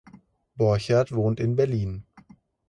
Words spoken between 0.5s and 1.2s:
Borchert